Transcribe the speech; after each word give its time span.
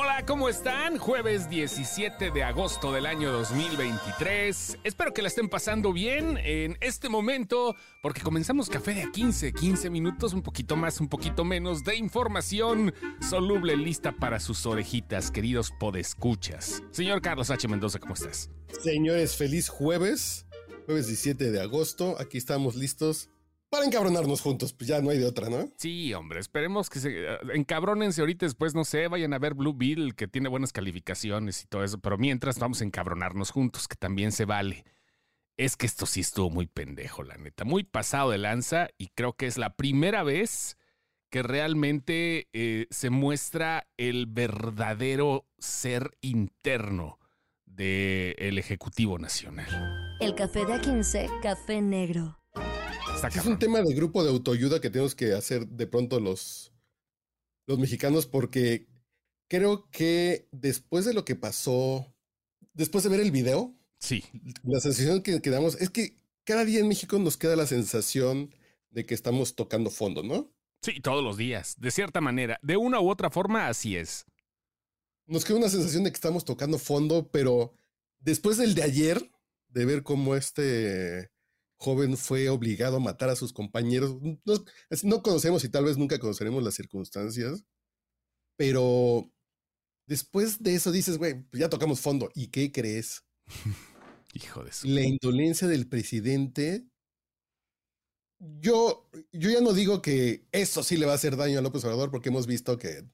Hola, 0.00 0.24
¿cómo 0.24 0.48
están? 0.48 0.96
Jueves 0.96 1.50
17 1.50 2.30
de 2.30 2.44
agosto 2.44 2.92
del 2.92 3.04
año 3.04 3.32
2023. 3.32 4.78
Espero 4.84 5.12
que 5.12 5.22
la 5.22 5.26
estén 5.26 5.48
pasando 5.48 5.92
bien 5.92 6.38
en 6.38 6.76
este 6.80 7.08
momento, 7.08 7.74
porque 8.00 8.20
comenzamos 8.20 8.68
café 8.68 8.94
de 8.94 9.02
a 9.02 9.10
15, 9.10 9.52
15 9.52 9.90
minutos, 9.90 10.34
un 10.34 10.42
poquito 10.42 10.76
más, 10.76 11.00
un 11.00 11.08
poquito 11.08 11.44
menos 11.44 11.82
de 11.82 11.96
información 11.96 12.94
soluble 13.28 13.76
lista 13.76 14.12
para 14.12 14.38
sus 14.38 14.66
orejitas, 14.66 15.32
queridos 15.32 15.72
podescuchas. 15.80 16.80
Señor 16.92 17.20
Carlos 17.20 17.50
H. 17.50 17.66
Mendoza, 17.66 17.98
¿cómo 17.98 18.14
estás? 18.14 18.52
Señores, 18.80 19.34
feliz 19.34 19.68
jueves, 19.68 20.46
jueves 20.86 21.08
17 21.08 21.50
de 21.50 21.60
agosto. 21.60 22.14
Aquí 22.20 22.38
estamos 22.38 22.76
listos 22.76 23.30
para 23.70 23.84
encabronarnos 23.84 24.40
juntos, 24.40 24.72
pues 24.72 24.88
ya 24.88 25.00
no 25.00 25.10
hay 25.10 25.18
de 25.18 25.26
otra, 25.26 25.48
¿no? 25.48 25.70
Sí, 25.76 26.12
hombre, 26.14 26.40
esperemos 26.40 26.88
que 26.88 27.00
se 27.00 27.24
eh, 27.24 27.38
encabrónense 27.54 28.20
ahorita 28.20 28.46
después, 28.46 28.74
no 28.74 28.84
sé, 28.84 29.08
vayan 29.08 29.34
a 29.34 29.38
ver 29.38 29.54
Blue 29.54 29.74
Bill, 29.74 30.14
que 30.14 30.28
tiene 30.28 30.48
buenas 30.48 30.72
calificaciones 30.72 31.62
y 31.62 31.66
todo 31.66 31.84
eso, 31.84 31.98
pero 31.98 32.18
mientras 32.18 32.58
vamos 32.58 32.80
a 32.80 32.84
encabronarnos 32.84 33.50
juntos, 33.50 33.88
que 33.88 33.96
también 33.96 34.32
se 34.32 34.44
vale. 34.44 34.84
Es 35.56 35.76
que 35.76 35.86
esto 35.86 36.06
sí 36.06 36.20
estuvo 36.20 36.50
muy 36.50 36.66
pendejo, 36.66 37.24
la 37.24 37.36
neta, 37.36 37.64
muy 37.64 37.82
pasado 37.82 38.30
de 38.30 38.38
lanza 38.38 38.88
y 38.96 39.08
creo 39.08 39.32
que 39.34 39.46
es 39.46 39.58
la 39.58 39.74
primera 39.74 40.22
vez 40.22 40.76
que 41.30 41.42
realmente 41.42 42.48
eh, 42.52 42.86
se 42.90 43.10
muestra 43.10 43.86
el 43.96 44.26
verdadero 44.26 45.46
ser 45.58 46.16
interno 46.20 47.18
del 47.66 48.58
Ejecutivo 48.58 49.18
Nacional. 49.18 50.16
El 50.20 50.34
Café 50.34 50.64
de 50.64 50.74
A15, 50.74 51.40
Café 51.42 51.82
Negro. 51.82 52.37
Está 53.18 53.40
Es 53.40 53.46
un 53.46 53.58
tema 53.58 53.82
de 53.82 53.94
grupo 53.94 54.22
de 54.22 54.30
autoayuda 54.30 54.80
que 54.80 54.90
tenemos 54.90 55.16
que 55.16 55.32
hacer 55.32 55.66
de 55.66 55.88
pronto 55.88 56.20
los, 56.20 56.72
los 57.66 57.76
mexicanos 57.76 58.26
porque 58.26 58.86
creo 59.48 59.90
que 59.90 60.46
después 60.52 61.04
de 61.04 61.14
lo 61.14 61.24
que 61.24 61.34
pasó, 61.34 62.14
después 62.74 63.02
de 63.02 63.10
ver 63.10 63.18
el 63.18 63.32
video, 63.32 63.74
Sí, 63.98 64.22
la 64.62 64.78
sensación 64.78 65.20
que 65.20 65.42
quedamos 65.42 65.74
es 65.80 65.90
que 65.90 66.14
cada 66.44 66.64
día 66.64 66.78
en 66.78 66.86
México 66.86 67.18
nos 67.18 67.36
queda 67.36 67.56
la 67.56 67.66
sensación 67.66 68.54
de 68.90 69.04
que 69.04 69.14
estamos 69.14 69.56
tocando 69.56 69.90
fondo, 69.90 70.22
¿no? 70.22 70.52
sí, 70.82 71.00
todos 71.00 71.24
los 71.24 71.36
días, 71.36 71.74
de 71.80 71.90
cierta 71.90 72.20
manera, 72.20 72.60
de 72.62 72.76
una 72.76 73.00
u 73.00 73.10
otra 73.10 73.30
forma, 73.30 73.66
así 73.66 73.96
es. 73.96 74.26
Nos 75.26 75.44
queda 75.44 75.58
una 75.58 75.68
sensación 75.68 76.04
de 76.04 76.12
que 76.12 76.14
estamos 76.14 76.44
tocando 76.44 76.78
fondo, 76.78 77.28
pero 77.32 77.74
después 78.20 78.58
del 78.58 78.76
de 78.76 78.84
ayer, 78.84 79.28
de 79.66 79.84
ver 79.84 80.04
cómo 80.04 80.36
este 80.36 81.32
joven 81.78 82.16
fue 82.16 82.48
obligado 82.48 82.96
a 82.96 83.00
matar 83.00 83.30
a 83.30 83.36
sus 83.36 83.52
compañeros, 83.52 84.16
no, 85.04 85.22
conocemos 85.22 85.64
y 85.64 85.68
tal 85.68 85.84
vez 85.84 85.96
nunca 85.96 86.18
conoceremos 86.18 86.62
las 86.62 86.74
circunstancias, 86.74 87.64
pero 88.56 89.32
después 90.06 90.62
de 90.62 90.74
eso 90.74 90.90
dices, 90.90 91.18
güey, 91.18 91.42
pues 91.44 91.60
ya 91.60 91.68
tocamos 91.68 92.00
fondo. 92.00 92.30
¿Y 92.34 92.48
qué 92.48 92.72
crees? 92.72 93.24
Hijo 94.34 94.64
de 94.64 94.72
su. 94.72 94.88
La 94.88 95.02
indolencia 95.02 95.68
del 95.68 95.88
presidente. 95.88 96.84
Yo, 98.40 99.08
yo 99.32 99.50
ya 99.50 99.60
no 99.60 99.72
digo 99.72 100.02
que 100.02 100.46
eso 100.52 100.82
sí 100.82 100.96
le 100.96 101.06
va 101.06 101.12
a 101.12 101.16
hacer 101.16 101.36
daño 101.36 101.58
a 101.58 101.62
López 101.62 101.84
Obrador, 101.84 102.10
porque 102.10 102.28
hemos 102.28 102.46
visto 102.46 102.78
que, 102.78 103.04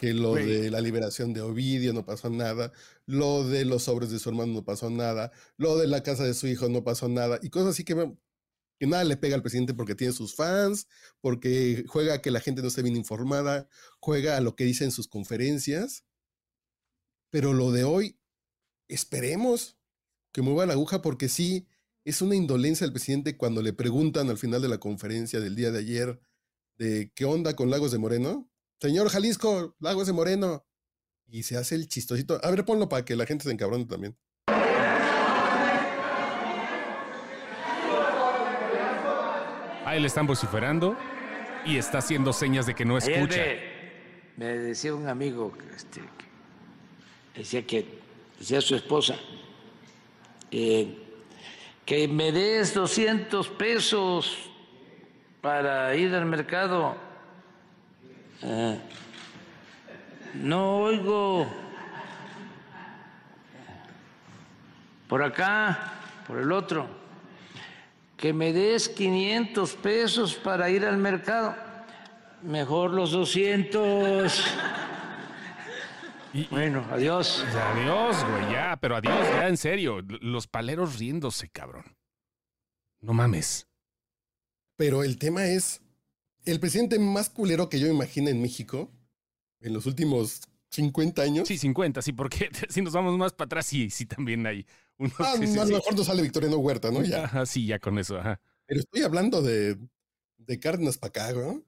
que 0.00 0.14
lo 0.14 0.34
de 0.34 0.70
la 0.70 0.80
liberación 0.80 1.32
de 1.32 1.40
Ovidio 1.40 1.92
no 1.92 2.04
pasó 2.04 2.30
nada, 2.30 2.72
lo 3.06 3.46
de 3.48 3.64
los 3.64 3.84
sobres 3.84 4.10
de 4.10 4.18
su 4.18 4.28
hermano 4.28 4.52
no 4.52 4.64
pasó 4.64 4.90
nada, 4.90 5.32
lo 5.56 5.76
de 5.76 5.86
la 5.86 6.02
casa 6.02 6.24
de 6.24 6.34
su 6.34 6.46
hijo 6.46 6.68
no 6.68 6.84
pasó 6.84 7.08
nada, 7.08 7.38
y 7.42 7.50
cosas 7.50 7.70
así 7.70 7.84
que, 7.84 7.94
que 8.78 8.86
nada 8.86 9.04
le 9.04 9.16
pega 9.16 9.34
al 9.34 9.42
presidente 9.42 9.74
porque 9.74 9.94
tiene 9.94 10.12
sus 10.12 10.34
fans, 10.34 10.88
porque 11.20 11.84
juega 11.88 12.14
a 12.14 12.22
que 12.22 12.30
la 12.30 12.40
gente 12.40 12.62
no 12.62 12.68
esté 12.68 12.82
bien 12.82 12.96
informada, 12.96 13.68
juega 14.00 14.36
a 14.36 14.40
lo 14.40 14.56
que 14.56 14.64
dice 14.64 14.84
en 14.84 14.92
sus 14.92 15.08
conferencias. 15.08 16.04
Pero 17.30 17.52
lo 17.52 17.72
de 17.72 17.84
hoy, 17.84 18.18
esperemos 18.88 19.76
que 20.32 20.42
mueva 20.42 20.66
la 20.66 20.74
aguja 20.74 21.02
porque 21.02 21.28
sí, 21.28 21.66
es 22.04 22.22
una 22.22 22.36
indolencia 22.36 22.86
del 22.86 22.92
presidente 22.92 23.36
cuando 23.36 23.62
le 23.62 23.72
preguntan 23.72 24.30
al 24.30 24.38
final 24.38 24.62
de 24.62 24.68
la 24.68 24.78
conferencia 24.78 25.40
del 25.40 25.56
día 25.56 25.72
de 25.72 25.80
ayer 25.80 26.20
de 26.78 27.10
qué 27.14 27.24
onda 27.24 27.56
con 27.56 27.70
Lagos 27.70 27.90
de 27.90 27.98
Moreno. 27.98 28.48
Señor 28.80 29.08
Jalisco, 29.08 29.74
Lagos 29.80 30.06
de 30.06 30.12
Moreno. 30.12 30.66
Y 31.28 31.42
se 31.42 31.56
hace 31.56 31.74
el 31.74 31.88
chistosito. 31.88 32.38
A 32.42 32.50
ver, 32.50 32.64
ponlo 32.64 32.88
para 32.88 33.04
que 33.04 33.16
la 33.16 33.26
gente 33.26 33.44
se 33.44 33.50
encabrone 33.50 33.86
también. 33.86 34.16
Ahí 39.84 40.00
le 40.00 40.06
están 40.06 40.26
vociferando 40.26 40.96
y 41.64 41.78
está 41.78 41.98
haciendo 41.98 42.32
señas 42.32 42.66
de 42.66 42.74
que 42.74 42.84
no 42.84 42.98
escucha. 42.98 43.36
me, 44.36 44.46
me 44.46 44.46
decía 44.46 44.94
un 44.94 45.08
amigo 45.08 45.52
que, 45.56 45.74
este, 45.74 46.00
que 47.32 47.40
decía 47.40 47.66
que 47.66 47.86
decía 48.38 48.60
su 48.60 48.74
esposa 48.74 49.16
eh, 50.50 50.96
que 51.84 52.08
me 52.08 52.32
des 52.32 52.74
200 52.74 53.48
pesos 53.50 54.50
para 55.40 55.94
ir 55.94 56.14
al 56.14 56.26
mercado. 56.26 57.05
Ah, 58.42 58.76
no 60.34 60.78
oigo 60.80 61.46
por 65.08 65.22
acá, 65.22 65.92
por 66.26 66.38
el 66.38 66.50
otro, 66.52 66.88
que 68.16 68.32
me 68.32 68.52
des 68.52 68.88
500 68.88 69.74
pesos 69.76 70.34
para 70.34 70.68
ir 70.70 70.84
al 70.84 70.96
mercado. 70.98 71.54
Mejor 72.42 72.90
los 72.92 73.12
200. 73.12 74.44
Y- 76.32 76.40
y- 76.40 76.48
Bueno, 76.50 76.84
adiós. 76.90 77.44
Adiós, 77.72 78.24
güey, 78.24 78.52
ya, 78.52 78.76
pero 78.80 78.96
adiós, 78.96 79.26
ya, 79.30 79.48
en 79.48 79.56
serio. 79.56 80.00
Los 80.20 80.46
paleros 80.46 80.98
riéndose, 80.98 81.48
cabrón. 81.48 81.96
No 83.00 83.12
mames. 83.12 83.66
Pero 84.76 85.02
el 85.02 85.18
tema 85.18 85.44
es, 85.46 85.80
el 86.46 86.60
presidente 86.60 86.98
más 86.98 87.28
culero 87.28 87.68
que 87.68 87.78
yo 87.78 87.86
imagino 87.88 88.30
en 88.30 88.40
México, 88.40 88.90
en 89.60 89.74
los 89.74 89.84
últimos 89.86 90.40
50 90.70 91.22
años. 91.22 91.48
Sí, 91.48 91.58
50, 91.58 92.02
sí, 92.02 92.12
porque 92.12 92.48
si 92.70 92.82
nos 92.82 92.92
vamos 92.92 93.16
más 93.18 93.32
para 93.32 93.46
atrás, 93.46 93.66
sí, 93.66 93.90
sí, 93.90 94.06
también 94.06 94.46
hay 94.46 94.66
unos. 94.96 95.14
Ah, 95.18 95.34
sí, 95.38 95.46
sí, 95.46 95.58
a 95.58 95.64
lo 95.64 95.76
mejor 95.76 95.94
no 95.96 96.04
sale 96.04 96.22
Victoriano 96.22 96.56
Huerta, 96.56 96.90
¿no? 96.90 97.02
Ya. 97.02 97.24
Ajá, 97.24 97.46
sí, 97.46 97.66
ya 97.66 97.78
con 97.78 97.98
eso, 97.98 98.16
ajá. 98.16 98.40
Pero 98.66 98.80
estoy 98.80 99.02
hablando 99.02 99.42
de, 99.42 99.76
de 100.38 100.60
Cárdenas 100.60 100.98
para 100.98 101.08
acá, 101.08 101.32
¿no? 101.32 101.62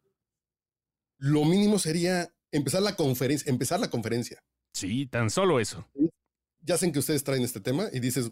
Lo 1.19 1.45
mínimo 1.45 1.79
sería 1.79 2.33
empezar 2.53 2.83
la 2.83 2.97
conferencia, 2.97 3.51
empezar 3.51 3.81
la 3.81 3.91
conferencia. 3.91 4.43
Sí, 4.73 5.07
tan 5.07 5.31
solo 5.31 5.61
eso. 5.61 5.87
Ya 6.61 6.79
sé 6.79 6.91
que 6.93 6.99
ustedes 6.99 7.25
traen 7.25 7.43
este 7.43 7.61
tema 7.61 7.89
y 7.93 8.01
dices, 8.01 8.31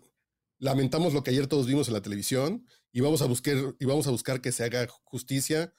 lamentamos 0.58 1.12
lo 1.12 1.22
que 1.22 1.30
ayer 1.30 1.46
todos 1.46 1.66
vimos 1.66 1.88
en 1.88 1.94
la 1.94 2.02
televisión 2.02 2.66
y 2.92 3.00
vamos 3.00 3.22
a 3.22 3.26
buscar, 3.26 3.56
y 3.78 3.84
vamos 3.84 4.06
a 4.06 4.10
buscar 4.10 4.40
que 4.40 4.52
se 4.52 4.64
haga 4.64 4.86
justicia. 5.04 5.72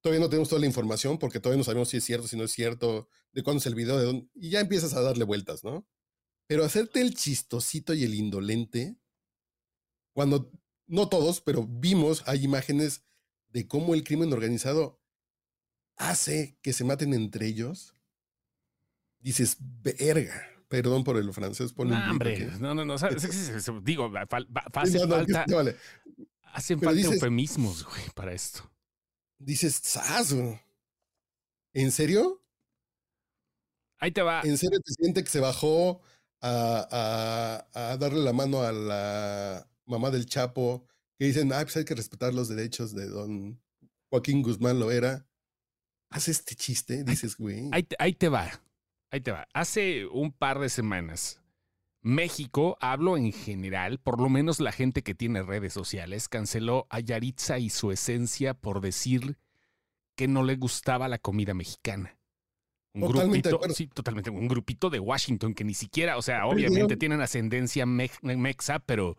Todavía 0.00 0.20
no 0.20 0.28
tenemos 0.28 0.48
toda 0.48 0.60
la 0.60 0.66
información 0.66 1.18
porque 1.18 1.40
todavía 1.40 1.58
no 1.58 1.64
sabemos 1.64 1.88
si 1.88 1.96
es 1.96 2.04
cierto, 2.04 2.28
si 2.28 2.36
no 2.36 2.44
es 2.44 2.52
cierto, 2.52 3.08
de 3.32 3.42
cuándo 3.42 3.58
es 3.58 3.66
el 3.66 3.74
video, 3.74 3.98
de 3.98 4.04
dónde, 4.04 4.28
y 4.34 4.50
ya 4.50 4.60
empiezas 4.60 4.94
a 4.94 5.00
darle 5.00 5.24
vueltas, 5.24 5.64
¿no? 5.64 5.86
Pero 6.46 6.64
hacerte 6.64 7.00
el 7.00 7.14
chistosito 7.14 7.94
y 7.94 8.04
el 8.04 8.14
indolente, 8.14 8.96
cuando, 10.14 10.50
no 10.86 11.08
todos, 11.08 11.40
pero 11.40 11.66
vimos, 11.68 12.22
hay 12.26 12.44
imágenes 12.44 13.04
de 13.48 13.66
cómo 13.66 13.94
el 13.94 14.04
crimen 14.04 14.32
organizado 14.32 15.02
hace 15.96 16.58
que 16.62 16.72
se 16.72 16.84
maten 16.84 17.12
entre 17.12 17.46
ellos, 17.46 17.94
dices, 19.18 19.56
verga, 19.60 20.46
perdón 20.68 21.02
por 21.02 21.16
el 21.16 21.32
francés, 21.32 21.72
por 21.72 21.86
No, 21.86 21.96
hombre, 22.10 22.50
no, 22.60 22.74
no, 22.74 22.84
no. 22.84 22.98
¿sabes? 22.98 23.24
Es 23.24 23.30
que 23.30 23.36
se- 23.36 23.60
se- 23.60 23.80
Digo, 23.82 24.08
fal- 24.10 24.28
falta, 24.72 25.44
vale. 25.56 25.76
hacen 26.52 26.78
pero 26.78 26.90
falta 26.92 26.96
dices- 27.02 27.14
eufemismos, 27.14 27.84
güey, 27.84 28.08
para 28.14 28.32
esto. 28.32 28.70
Dices, 29.38 29.80
¡zas! 29.84 30.32
güey! 30.32 30.58
¿En 31.74 31.92
serio? 31.92 32.42
Ahí 34.00 34.10
te 34.12 34.22
va. 34.22 34.42
¿En 34.42 34.56
serio 34.58 34.76
el 34.78 34.82
presidente 34.82 35.22
que 35.24 35.30
se 35.30 35.40
bajó 35.40 36.00
a, 36.40 37.66
a- 37.72 37.90
a 37.92 37.96
darle 37.96 38.20
la 38.20 38.32
mano 38.32 38.62
a 38.62 38.72
la 38.72 39.68
mamá 39.86 40.10
del 40.10 40.26
Chapo, 40.26 40.86
que 41.18 41.26
dicen, 41.26 41.52
ah, 41.52 41.60
pues 41.62 41.76
hay 41.76 41.84
que 41.84 41.94
respetar 41.94 42.32
los 42.34 42.48
derechos 42.48 42.94
de 42.94 43.08
don 43.08 43.60
Joaquín 44.10 44.42
Guzmán 44.42 44.78
Loera? 44.78 45.26
Hace 46.10 46.30
este 46.30 46.54
chiste, 46.54 47.04
dices, 47.04 47.36
güey. 47.36 47.68
Ahí 47.72 47.82
te, 47.82 47.96
ahí 47.98 48.12
te 48.14 48.28
va. 48.28 48.48
Ahí 49.10 49.20
te 49.20 49.30
va. 49.32 49.46
Hace 49.52 50.06
un 50.06 50.32
par 50.32 50.58
de 50.58 50.68
semanas, 50.68 51.40
México, 52.00 52.76
hablo 52.80 53.16
en 53.16 53.32
general, 53.32 53.98
por 53.98 54.20
lo 54.20 54.28
menos 54.28 54.60
la 54.60 54.72
gente 54.72 55.02
que 55.02 55.14
tiene 55.14 55.42
redes 55.42 55.72
sociales, 55.72 56.28
canceló 56.28 56.86
a 56.90 57.00
Yaritza 57.00 57.58
y 57.58 57.70
su 57.70 57.90
esencia 57.90 58.54
por 58.54 58.80
decir 58.80 59.36
que 60.16 60.28
no 60.28 60.42
le 60.44 60.56
gustaba 60.56 61.08
la 61.08 61.18
comida 61.18 61.54
mexicana. 61.54 62.16
Un 62.94 63.02
Totalmente 63.12 63.48
de 63.50 63.54
grupito, 63.56 63.74
sí, 63.74 63.86
totalmente. 63.88 64.30
Un 64.30 64.48
grupito 64.48 64.90
de 64.90 64.98
Washington 64.98 65.54
que 65.54 65.64
ni 65.64 65.74
siquiera, 65.74 66.16
o 66.16 66.22
sea, 66.22 66.46
obviamente 66.46 66.96
tienen 66.96 67.20
ascendencia 67.20 67.84
mex- 67.86 68.18
mexa, 68.22 68.78
pero, 68.80 69.16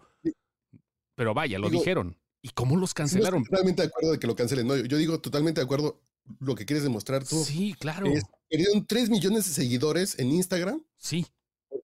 pero 1.16 1.34
vaya, 1.34 1.60
lo 1.60 1.70
Digo- 1.70 1.80
dijeron. 1.82 2.18
¿Y 2.42 2.50
cómo 2.52 2.78
los 2.78 2.92
No 2.92 2.94
cancelaron? 2.96 3.44
totalmente 3.44 3.82
de 3.82 3.90
acuerdo 3.90 4.12
de 4.14 4.20
que 4.20 4.28
lo 4.28 4.36
cancelen. 4.36 4.66
No, 4.66 4.76
yo 4.78 4.96
digo 4.98 5.20
totalmente 5.20 5.60
de 5.60 5.66
acuerdo 5.66 6.02
lo 6.40 6.56
que 6.56 6.66
quieres 6.66 6.84
demostrar 6.84 7.26
tú. 7.26 7.44
Sí, 7.44 7.76
claro. 7.78 8.08
Es- 8.08 8.24
Perdieron 8.50 8.86
3 8.88 9.10
millones 9.10 9.46
de 9.46 9.52
seguidores 9.52 10.18
en 10.20 10.32
Instagram 10.32 10.82
Sí, 10.98 11.28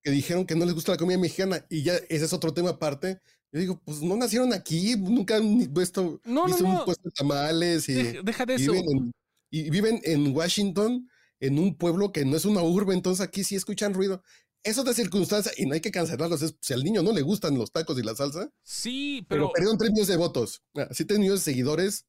porque 0.06 0.14
dijeron 0.14 0.46
que 0.46 0.54
no 0.54 0.64
les 0.64 0.74
gusta 0.74 0.92
la 0.92 0.98
comida 0.98 1.18
mexicana 1.18 1.66
y 1.68 1.82
ya 1.82 1.96
ese 2.08 2.26
es 2.26 2.32
otro 2.32 2.54
tema 2.54 2.70
aparte. 2.70 3.20
Yo 3.50 3.58
digo, 3.58 3.82
pues 3.84 4.02
no 4.02 4.16
nacieron 4.16 4.52
aquí, 4.52 4.94
nunca 4.96 5.36
han 5.36 5.58
puesto, 5.74 6.20
No, 6.24 6.44
visto 6.46 6.62
no. 6.62 6.78
un 6.78 6.84
puesto 6.84 7.02
de 7.08 7.10
tamales 7.10 7.88
y, 7.88 7.94
deja, 7.94 8.22
deja 8.22 8.46
de 8.46 8.52
y 8.52 8.62
eso. 8.62 8.72
viven 8.72 8.88
en, 8.88 9.12
y 9.50 9.70
viven 9.70 10.00
en 10.04 10.32
Washington, 10.36 11.08
en 11.40 11.58
un 11.58 11.76
pueblo 11.76 12.12
que 12.12 12.24
no 12.24 12.36
es 12.36 12.44
una 12.44 12.62
urbe, 12.62 12.94
entonces 12.94 13.26
aquí 13.26 13.42
sí 13.42 13.56
escuchan 13.56 13.94
ruido. 13.94 14.22
Eso 14.62 14.84
de 14.84 14.94
circunstancia 14.94 15.50
y 15.56 15.66
no 15.66 15.74
hay 15.74 15.80
que 15.80 15.90
cancelarlos. 15.90 16.42
Es, 16.42 16.54
si 16.60 16.72
al 16.72 16.84
niño 16.84 17.02
no 17.02 17.10
le 17.12 17.22
gustan 17.22 17.58
los 17.58 17.72
tacos 17.72 17.98
y 17.98 18.02
la 18.04 18.14
salsa, 18.14 18.48
Sí, 18.62 19.26
pero, 19.28 19.42
pero, 19.46 19.52
perdieron 19.54 19.78
3 19.78 19.90
millones 19.90 20.08
de 20.08 20.16
votos, 20.16 20.62
ah, 20.76 20.86
7 20.92 21.18
millones 21.18 21.44
de 21.44 21.50
seguidores 21.52 22.06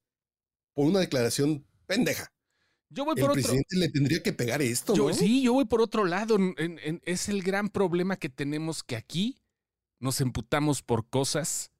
por 0.75 0.85
una 0.85 0.99
declaración 0.99 1.65
pendeja. 1.87 2.31
Yo 2.89 3.05
voy 3.05 3.15
El 3.17 3.21
por 3.21 3.31
otro. 3.31 3.41
presidente 3.41 3.75
le 3.75 3.89
tendría 3.89 4.23
que 4.23 4.33
pegar 4.33 4.61
esto, 4.61 4.95
Yo, 4.95 5.09
¿no? 5.09 5.13
Sí, 5.13 5.41
yo 5.41 5.53
voy 5.53 5.65
por 5.65 5.81
otro 5.81 6.05
lado. 6.05 6.35
En- 6.35 6.55
en- 6.57 6.79
en- 6.79 7.01
es 7.05 7.29
el 7.29 7.43
gran 7.43 7.69
problema 7.69 8.17
que 8.17 8.29
tenemos 8.29 8.83
que 8.83 8.95
aquí 8.95 9.41
nos 9.99 10.21
emputamos 10.21 10.81
por 10.83 11.09
cosas 11.09 11.71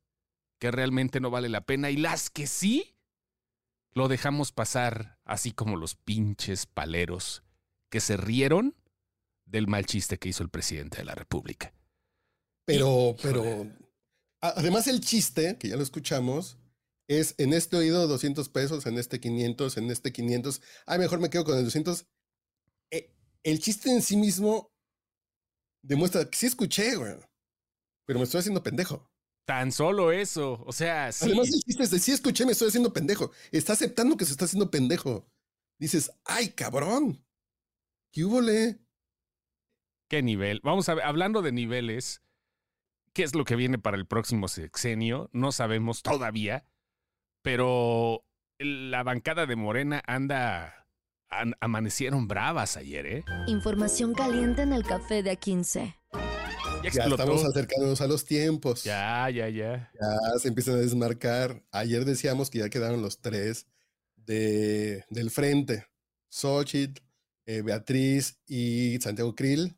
que 0.60 0.72
realmente 0.72 1.20
no 1.20 1.30
vale 1.30 1.50
la 1.50 1.62
pena 1.62 1.92
y 1.92 1.98
las 1.98 2.30
que 2.30 2.48
sí 2.48 2.96
lo 3.94 4.08
dejamos 4.08 4.52
pasar 4.52 5.20
así 5.24 5.52
como 5.52 5.78
los 5.78 5.96
pinches 5.96 6.66
paleros 6.66 7.44
que 7.90 8.00
se 8.00 8.18
rieron 8.18 8.76
del 9.46 9.68
mal 9.68 9.86
chiste 9.86 10.18
que 10.18 10.30
hizo 10.30 10.44
el 10.44 10.50
presidente 10.50 10.98
de 10.98 11.06
la 11.06 11.16
República. 11.16 11.74
Pero, 12.66 13.16
pero, 13.22 13.66
además 14.42 14.88
el 14.88 15.00
chiste, 15.00 15.58
que 15.58 15.70
ya 15.70 15.78
lo 15.78 15.84
escuchamos, 15.84 16.58
es 17.08 17.36
en 17.38 17.54
este 17.54 17.78
oído 17.78 18.08
200 18.08 18.50
pesos, 18.50 18.86
en 18.86 18.98
este 18.98 19.20
500, 19.20 19.78
en 19.78 19.92
este 19.92 20.12
500. 20.12 20.62
Ay, 20.86 21.00
mejor 21.00 21.20
me 21.20 21.30
quedo 21.30 21.46
con 21.46 21.58
el 21.58 21.64
200. 21.64 22.06
Eh, 22.92 23.14
el 23.44 23.60
chiste 23.60 23.92
en 23.92 24.02
sí 24.02 24.18
mismo 24.18 24.72
demuestra 25.82 26.30
que 26.30 26.38
sí 26.38 26.46
escuché, 26.48 26.96
güey. 26.96 27.16
Pero 28.06 28.20
me 28.20 28.26
estoy 28.26 28.40
haciendo 28.40 28.64
pendejo. 28.64 29.10
Tan 29.46 29.72
solo 29.72 30.12
eso. 30.12 30.64
O 30.66 30.74
sea, 30.74 31.12
sí. 31.12 31.26
Además, 31.26 31.48
el 31.48 31.62
chiste 31.62 31.84
es 31.84 31.92
de 31.92 32.00
sí 32.00 32.12
escuché, 32.12 32.46
me 32.46 32.52
estoy 32.52 32.68
haciendo 32.68 32.92
pendejo. 32.92 33.32
Está 33.52 33.74
aceptando 33.74 34.18
que 34.18 34.26
se 34.26 34.32
está 34.32 34.46
haciendo 34.46 34.70
pendejo. 34.70 35.30
Dices, 35.80 36.12
ay, 36.26 36.50
cabrón. 36.50 37.26
¿Qué 38.12 38.26
hubo, 38.26 38.42
le? 38.42 38.80
¿Qué 40.10 40.22
nivel? 40.22 40.62
Vamos 40.64 40.88
a 40.90 40.96
ver, 40.96 41.04
hablando 41.04 41.42
de 41.42 41.52
niveles, 41.52 42.22
¿qué 43.14 43.24
es 43.24 43.36
lo 43.36 43.46
que 43.46 43.56
viene 43.56 43.78
para 43.78 43.98
el 43.98 44.08
próximo 44.08 44.48
sexenio? 44.48 45.30
No 45.34 45.52
sabemos 45.52 46.02
todavía, 46.02 46.66
pero 47.48 48.26
la 48.60 49.04
bancada 49.04 49.46
de 49.46 49.56
Morena 49.56 50.04
anda. 50.06 50.86
an- 51.30 51.56
amanecieron 51.62 52.28
bravas 52.28 52.76
ayer, 52.76 53.06
¿eh? 53.06 53.24
Información 53.48 54.14
caliente 54.14 54.64
en 54.64 54.74
el 54.74 54.84
café 54.84 55.24
de 55.24 55.32
A15. 55.40 55.96
Ya 56.94 57.06
estamos 57.06 57.46
acercándonos 57.46 58.02
a 58.02 58.08
los 58.08 58.26
tiempos. 58.26 58.84
Ya, 58.84 59.30
ya, 59.30 59.48
ya. 59.48 59.90
Ya 59.94 60.40
se 60.40 60.50
empiezan 60.50 60.74
a 60.76 60.80
desmarcar. 60.80 61.64
Ayer 61.72 62.04
decíamos 62.04 62.50
que 62.50 62.60
ya 62.60 62.70
quedaron 62.70 63.02
los 63.02 63.22
tres 63.22 63.66
de, 64.18 65.06
del 65.10 65.32
frente. 65.32 65.86
Xochitl, 66.30 67.02
eh, 67.46 67.62
Beatriz 67.62 68.42
y 68.46 68.98
Santiago 69.00 69.36
Krill. 69.36 69.78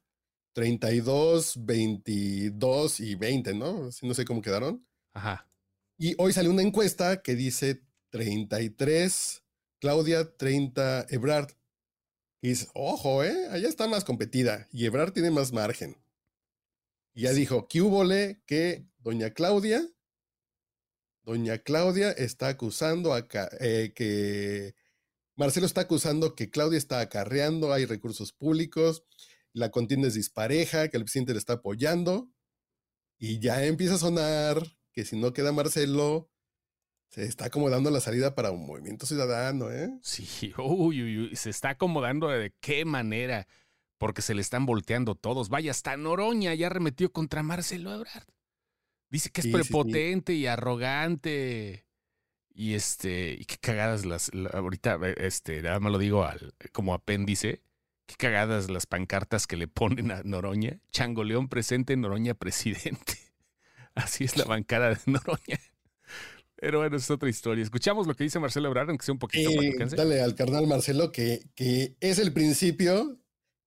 32, 0.54 1.54
22 1.66 3.00
y 3.00 3.14
20, 3.14 3.54
¿no? 3.54 3.90
No 4.02 4.14
sé 4.16 4.26
cómo 4.26 4.42
quedaron. 4.42 4.84
Ajá. 5.14 5.48
Y 6.02 6.16
hoy 6.18 6.32
salió 6.32 6.50
una 6.50 6.62
encuesta 6.62 7.22
que 7.22 7.36
dice 7.36 7.84
33 8.12 9.44
Claudia, 9.82 10.34
30 10.38 11.08
Ebrard. 11.10 11.52
Y 12.42 12.50
dice, 12.50 12.70
ojo, 12.74 13.22
¿eh? 13.26 13.50
Allá 13.50 13.68
está 13.68 13.86
más 13.86 14.06
competida 14.06 14.70
y 14.72 14.86
Ebrard 14.86 15.12
tiene 15.12 15.30
más 15.30 15.52
margen. 15.52 16.02
Y 17.14 17.24
ya 17.24 17.34
dijo, 17.34 17.68
¿qué 17.68 17.82
húbole 17.82 18.42
que 18.46 18.88
doña 19.00 19.32
Claudia, 19.32 19.86
doña 21.24 21.58
Claudia 21.58 22.12
está 22.12 22.48
acusando 22.48 23.14
a 23.14 23.28
eh, 23.60 23.92
que 23.94 24.76
Marcelo 25.36 25.66
está 25.66 25.82
acusando 25.82 26.34
que 26.34 26.50
Claudia 26.50 26.78
está 26.78 27.02
acarreando, 27.02 27.74
hay 27.74 27.84
recursos 27.84 28.32
públicos, 28.32 29.04
la 29.52 29.70
contienda 29.70 30.08
es 30.08 30.14
dispareja, 30.14 30.88
que 30.88 30.96
el 30.96 31.04
presidente 31.04 31.34
le 31.34 31.40
está 31.40 31.54
apoyando. 31.54 32.32
Y 33.18 33.40
ya 33.40 33.66
empieza 33.66 33.96
a 33.96 33.98
sonar 33.98 34.79
que 35.00 35.06
si 35.06 35.16
no 35.18 35.32
queda 35.32 35.54
Marcelo, 35.54 36.30
se 37.10 37.24
está 37.24 37.46
acomodando 37.46 37.90
la 37.90 38.02
salida 38.02 38.36
para 38.36 38.52
un 38.52 38.66
movimiento 38.66 39.06
ciudadano, 39.06 39.72
¿eh? 39.72 39.90
Sí, 40.02 40.54
uy, 40.58 41.02
uy, 41.04 41.18
uy, 41.20 41.36
se 41.38 41.50
está 41.50 41.70
acomodando 41.70 42.28
de 42.28 42.54
qué 42.60 42.84
manera, 42.84 43.48
porque 43.98 44.22
se 44.22 44.36
le 44.36 44.42
están 44.42 44.66
volteando 44.66 45.16
todos. 45.16 45.48
Vaya, 45.48 45.72
hasta 45.72 45.96
Noroña 45.96 46.54
ya 46.54 46.68
arremetió 46.68 47.14
contra 47.14 47.44
Marcelo 47.44 47.94
Ebrard. 47.94 48.28
Dice 49.10 49.30
que 49.32 49.40
es 49.40 49.46
Sí, 49.46 49.52
sí, 49.54 49.58
sí. 49.64 49.64
prepotente 49.70 50.34
y 50.34 50.48
arrogante. 50.48 51.86
Y 52.54 52.74
este, 52.74 53.38
y 53.40 53.46
qué 53.46 53.56
cagadas 53.58 54.06
las, 54.06 54.34
la- 54.34 54.50
ahorita, 54.50 55.00
eh, 55.04 55.16
este, 55.18 55.62
nada 55.62 55.80
más 55.80 55.94
lo 55.94 55.98
digo 55.98 56.26
al, 56.26 56.54
como 56.74 56.94
apéndice, 56.94 57.64
qué 58.06 58.16
cagadas 58.18 58.70
las 58.70 58.86
pancartas 58.86 59.48
que 59.48 59.56
le 59.56 59.70
ponen 59.70 60.12
a 60.12 60.24
Noroña. 60.24 60.82
Chango 60.92 61.24
León 61.24 61.48
presente, 61.48 61.96
Noroña 61.96 62.34
presidente. 62.34 63.29
Así 63.96 64.24
es 64.24 64.38
la 64.38 64.46
bancada 64.46 64.90
de 64.90 64.98
Noroña. 65.06 65.60
Pero 66.56 66.80
bueno, 66.80 66.98
es 66.98 67.10
otra 67.10 67.30
historia. 67.30 67.64
Escuchamos 67.64 68.06
lo 68.06 68.16
que 68.16 68.26
dice 68.26 68.40
Marcelo 68.40 68.68
Ebrard, 68.68 68.90
aunque 68.90 69.06
sea 69.06 69.14
un 69.14 69.20
poquito 69.20 69.50
Eh, 69.50 69.76
dale 69.96 70.22
al 70.22 70.36
carnal 70.36 70.68
Marcelo 70.68 71.12
que, 71.12 71.50
que 71.56 71.96
es 72.02 72.20
el 72.20 72.34
principio 72.34 73.20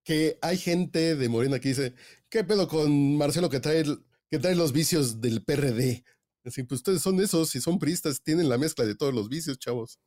que 0.05 0.39
hay 0.43 0.59
gente 0.59 1.17
de 1.17 1.29
Morena 1.29 1.59
que 1.59 1.69
dice, 1.71 1.95
¿qué 2.29 2.45
pedo 2.45 2.69
con 2.69 3.17
Marcelo 3.17 3.49
que 3.49 3.61
trae, 3.61 3.85
que 4.31 4.39
trae 4.39 4.55
los 4.57 4.73
vicios 4.73 5.21
del 5.21 5.43
PRD? 5.43 6.05
Así, 6.45 6.65
pues 6.65 6.81
ustedes 6.81 7.01
son 7.01 7.21
esos, 7.21 7.55
y 7.55 7.61
son 7.61 7.79
priistas, 7.79 8.21
tienen 8.23 8.49
la 8.49 8.59
mezcla 8.59 8.85
de 8.85 8.97
todos 8.97 9.15
los 9.15 9.29
vicios, 9.29 9.59
chavos. 9.59 10.01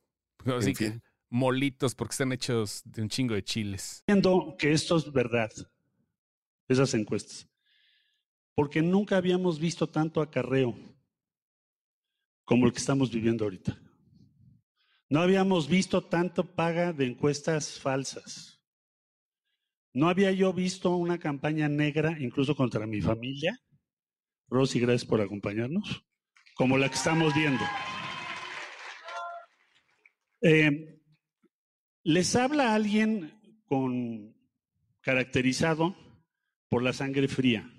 Así 0.44 0.70
En 0.70 0.74
que 0.76 0.90
fin. 0.92 1.02
molitos 1.30 1.94
porque 1.94 2.12
están 2.12 2.30
hechos 2.32 2.82
de 2.84 3.00
un 3.02 3.08
chingo 3.08 3.34
de 3.34 3.42
chiles. 3.42 4.04
viendo 4.06 4.54
que 4.58 4.72
esto 4.72 4.96
es 4.98 5.10
verdad, 5.10 5.50
esas 6.68 6.92
encuestas, 6.94 7.48
porque 8.56 8.80
nunca 8.80 9.18
habíamos 9.18 9.60
visto 9.60 9.86
tanto 9.86 10.22
acarreo 10.22 10.74
como 12.44 12.66
el 12.66 12.72
que 12.72 12.78
estamos 12.78 13.12
viviendo 13.12 13.44
ahorita. 13.44 13.78
No 15.10 15.20
habíamos 15.20 15.68
visto 15.68 16.02
tanto 16.04 16.54
paga 16.54 16.92
de 16.94 17.06
encuestas 17.06 17.78
falsas. 17.78 18.58
No 19.92 20.08
había 20.08 20.32
yo 20.32 20.52
visto 20.54 20.96
una 20.96 21.18
campaña 21.18 21.68
negra, 21.68 22.16
incluso 22.18 22.56
contra 22.56 22.86
mi 22.86 23.02
familia. 23.02 23.60
Rosy, 24.48 24.80
gracias 24.80 25.04
por 25.04 25.20
acompañarnos, 25.20 26.02
como 26.54 26.78
la 26.78 26.88
que 26.88 26.94
estamos 26.94 27.34
viendo. 27.34 27.62
Eh, 30.40 31.02
les 32.04 32.36
habla 32.36 32.74
alguien 32.74 33.38
con 33.66 34.34
caracterizado 35.02 35.94
por 36.68 36.82
la 36.82 36.94
sangre 36.94 37.28
fría. 37.28 37.70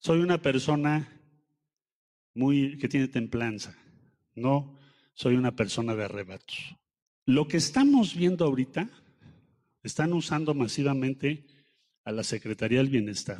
Soy 0.00 0.20
una 0.20 0.40
persona 0.40 1.20
muy 2.34 2.78
que 2.78 2.88
tiene 2.88 3.06
templanza. 3.08 3.76
No 4.34 4.78
soy 5.12 5.34
una 5.34 5.54
persona 5.54 5.94
de 5.94 6.04
arrebatos. 6.04 6.74
Lo 7.26 7.46
que 7.46 7.58
estamos 7.58 8.14
viendo 8.14 8.46
ahorita 8.46 8.88
están 9.82 10.14
usando 10.14 10.54
masivamente 10.54 11.44
a 12.04 12.12
la 12.12 12.24
Secretaría 12.24 12.78
del 12.78 12.88
Bienestar 12.88 13.38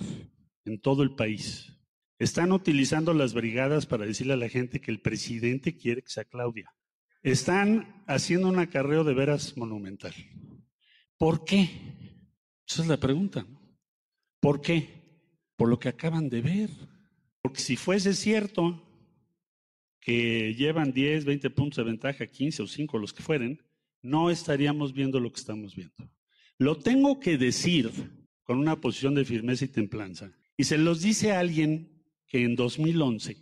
en 0.67 0.79
todo 0.79 1.02
el 1.02 1.14
país. 1.14 1.73
Están 2.19 2.52
utilizando 2.52 3.14
las 3.14 3.33
brigadas 3.33 3.87
para 3.87 4.05
decirle 4.05 4.35
a 4.35 4.37
la 4.37 4.50
gente 4.50 4.83
que 4.83 4.90
el 4.90 5.00
presidente 5.00 5.79
quiere 5.79 6.02
que 6.02 6.11
sea 6.11 6.25
Claudia. 6.25 6.75
Están 7.23 8.05
haciendo 8.07 8.49
un 8.49 8.59
acarreo 8.59 9.02
de 9.02 9.14
veras 9.14 9.57
monumental. 9.57 10.12
¿Por 11.17 11.43
qué? 11.47 11.71
Esa 12.69 12.83
es 12.83 12.88
la 12.88 12.99
pregunta. 12.99 13.47
¿Por 14.40 14.61
qué? 14.61 15.00
Por 15.61 15.69
lo 15.69 15.79
que 15.79 15.90
acaban 15.90 16.31
de 16.31 16.40
ver. 16.40 16.71
Porque 17.43 17.61
si 17.61 17.76
fuese 17.76 18.14
cierto 18.14 18.83
que 20.00 20.55
llevan 20.55 20.90
10, 20.90 21.26
20 21.26 21.50
puntos 21.50 21.76
de 21.76 21.90
ventaja, 21.90 22.26
15 22.26 22.62
o 22.62 22.67
5, 22.67 22.97
los 22.97 23.12
que 23.12 23.23
fueren, 23.23 23.62
no 24.00 24.31
estaríamos 24.31 24.95
viendo 24.95 25.21
lo 25.21 25.31
que 25.31 25.40
estamos 25.40 25.76
viendo. 25.76 26.11
Lo 26.57 26.79
tengo 26.79 27.21
que 27.21 27.37
decir 27.37 27.90
con 28.43 28.57
una 28.59 28.81
posición 28.81 29.14
de 29.14 29.26
firmeza 29.26 29.67
y 29.67 29.69
templanza. 29.69 30.33
Y 30.57 30.64
se 30.64 30.79
los 30.79 31.02
dice 31.02 31.33
a 31.33 31.40
alguien 31.40 31.90
que 32.26 32.43
en 32.43 32.57
2011, 32.57 33.37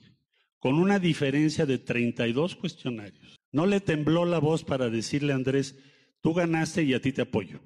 con 0.58 0.74
una 0.74 0.98
diferencia 0.98 1.66
de 1.66 1.78
32 1.78 2.56
cuestionarios, 2.56 3.38
no 3.52 3.64
le 3.64 3.78
tembló 3.78 4.24
la 4.24 4.40
voz 4.40 4.64
para 4.64 4.90
decirle 4.90 5.34
a 5.34 5.36
Andrés, 5.36 5.78
tú 6.20 6.34
ganaste 6.34 6.82
y 6.82 6.94
a 6.94 7.00
ti 7.00 7.12
te 7.12 7.22
apoyo. 7.22 7.60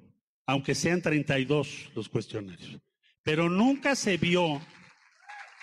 aunque 0.45 0.75
sean 0.75 1.01
32 1.01 1.89
los 1.95 2.07
cuestionarios. 2.07 2.79
Pero 3.23 3.49
nunca 3.49 3.95
se 3.95 4.17
vio, 4.17 4.61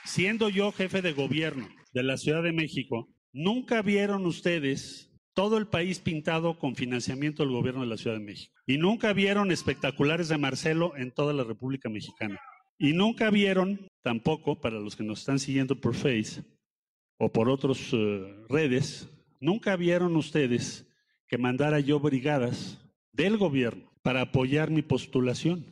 siendo 0.05 0.49
yo 0.49 0.73
jefe 0.73 1.03
de 1.03 1.13
gobierno 1.13 1.69
de 1.93 2.03
la 2.03 2.17
Ciudad 2.17 2.43
de 2.43 2.53
México, 2.53 3.09
nunca 3.33 3.83
vieron 3.83 4.27
ustedes 4.27 5.11
todo 5.35 5.59
el 5.59 5.67
país 5.69 6.01
pintado 6.01 6.59
con 6.59 6.75
financiamiento 6.75 7.43
del 7.43 7.53
gobierno 7.53 7.83
de 7.83 7.87
la 7.87 7.97
Ciudad 7.97 8.17
de 8.17 8.25
México. 8.25 8.55
Y 8.67 8.79
nunca 8.79 9.13
vieron 9.13 9.51
espectaculares 9.51 10.29
de 10.29 10.39
Marcelo 10.39 10.97
en 10.97 11.13
toda 11.13 11.33
la 11.33 11.45
República 11.45 11.89
Mexicana. 11.89 12.39
Y 12.79 12.93
nunca 12.95 13.31
vieron, 13.31 13.89
tampoco, 14.03 14.61
para 14.61 14.81
los 14.81 14.97
que 14.97 15.05
nos 15.05 15.21
están 15.21 15.39
siguiendo 15.39 15.81
por 15.81 15.95
Face 15.95 16.43
o 17.19 17.31
por 17.31 17.51
otras 17.51 17.93
eh, 17.93 18.45
redes, 18.49 19.09
nunca 19.39 19.77
vieron 19.77 20.17
ustedes 20.17 20.87
que 21.29 21.37
mandara 21.37 21.79
yo 21.81 22.01
brigadas 22.01 22.79
del 23.13 23.37
gobierno 23.37 23.91
para 24.03 24.23
apoyar 24.23 24.71
mi 24.71 24.83
postulación. 24.83 25.67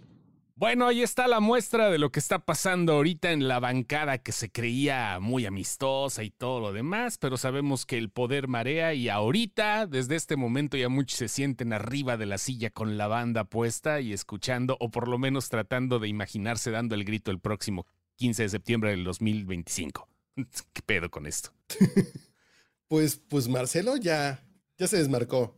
Bueno, 0.59 0.89
ahí 0.89 1.03
está 1.03 1.29
la 1.29 1.39
muestra 1.39 1.89
de 1.89 1.99
lo 1.99 2.11
que 2.11 2.19
está 2.19 2.41
pasando 2.41 2.95
ahorita 2.95 3.31
en 3.31 3.47
la 3.47 3.61
bancada 3.61 4.19
que 4.19 4.33
se 4.33 4.51
creía 4.51 5.21
muy 5.21 5.47
amistosa 5.47 6.25
y 6.25 6.31
todo 6.31 6.59
lo 6.59 6.73
demás, 6.73 7.17
pero 7.17 7.37
sabemos 7.37 7.87
que 7.87 7.97
el 7.97 8.11
poder 8.11 8.49
marea 8.49 8.93
y 8.93 9.09
ahorita, 9.09 9.87
desde 9.87 10.17
este 10.17 10.35
momento 10.35 10.77
ya 10.77 10.89
muchos 10.89 11.17
se 11.17 11.29
sienten 11.29 11.73
arriba 11.73 12.17
de 12.17 12.27
la 12.27 12.39
silla 12.39 12.71
con 12.71 12.99
la 12.99 13.07
banda 13.07 13.45
puesta 13.45 14.01
y 14.01 14.13
escuchando, 14.13 14.77
o 14.81 14.91
por 14.91 15.07
lo 15.07 15.17
menos 15.17 15.49
tratando 15.49 16.01
de 16.01 16.09
imaginarse 16.09 16.73
dando 16.73 16.97
el 16.97 17.05
grito 17.05 17.31
el 17.31 17.39
próximo 17.39 17.87
15 18.17 18.43
de 18.43 18.49
septiembre 18.49 18.91
del 18.91 19.05
2025. 19.05 20.09
¿Qué 20.73 20.83
pedo 20.83 21.09
con 21.09 21.27
esto? 21.29 21.53
pues, 22.89 23.23
pues 23.29 23.47
Marcelo 23.47 23.97
ya, 23.97 24.45
ya 24.77 24.89
se 24.89 24.97
desmarcó. 24.97 25.57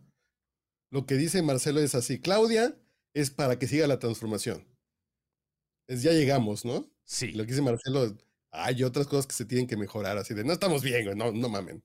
Lo 0.90 1.06
que 1.06 1.14
dice 1.14 1.40
Marcelo 1.40 1.80
es 1.80 1.94
así, 1.94 2.20
Claudia 2.20 2.76
es 3.14 3.30
para 3.30 3.58
que 3.58 3.66
siga 3.66 3.86
la 3.86 3.98
transformación 3.98 4.68
es 5.90 6.02
ya 6.02 6.12
llegamos, 6.12 6.64
¿no? 6.64 6.88
Sí. 7.04 7.32
Lo 7.32 7.44
que 7.44 7.50
dice 7.50 7.62
Marcelo, 7.62 8.16
hay 8.52 8.82
otras 8.84 9.06
cosas 9.06 9.26
que 9.26 9.34
se 9.34 9.44
tienen 9.44 9.66
que 9.66 9.76
mejorar, 9.76 10.16
así 10.18 10.34
de 10.34 10.44
no 10.44 10.52
estamos 10.52 10.82
bien, 10.82 11.04
güey, 11.04 11.16
no, 11.16 11.32
no 11.32 11.48
mamen. 11.48 11.82